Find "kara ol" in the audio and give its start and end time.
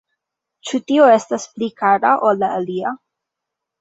1.81-2.43